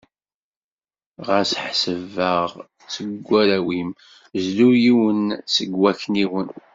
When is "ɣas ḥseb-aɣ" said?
1.27-2.49